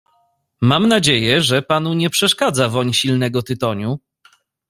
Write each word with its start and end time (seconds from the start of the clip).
"Mam 0.61 0.87
nadzieje 0.87 1.41
że 1.41 1.61
panu 1.61 1.93
nie 1.93 2.09
przeszkadza 2.09 2.69
woń 2.69 2.93
silnego 2.93 3.41
tytoniu?" 3.43 3.99